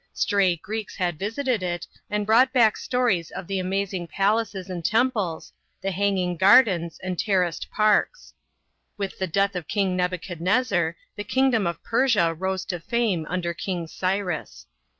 [0.13, 5.53] Stray Greeks had visited it and brought back stories of the amazing palaces and temples,
[5.79, 8.33] the hanging gardens and terraced parks.
[8.97, 13.85] With tiie death of King Nebuchadnezzar the kingdom of Persia rose to fame under King
[13.85, 14.65] Cyrus.